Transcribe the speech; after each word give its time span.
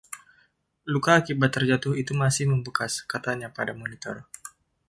“Luka 0.93 1.11
akibat 1.21 1.51
terjatuh 1.55 1.93
itu 2.01 2.13
masih 2.23 2.45
membekas,” 2.51 2.93
katanya 3.11 3.47
pada 3.57 3.73
Monitor. 3.81 4.15